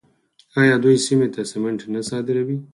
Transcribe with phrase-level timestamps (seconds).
[0.59, 2.57] آیا دوی سیمې ته سمنټ نه صادروي؟